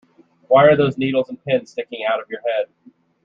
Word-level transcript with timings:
Why 0.47 0.65
are 0.65 0.75
those 0.75 0.97
needles 0.97 1.29
and 1.29 1.37
pins 1.45 1.69
sticking 1.69 2.05
out 2.11 2.19
of 2.19 2.27
your 2.27 2.41
head? 2.41 2.71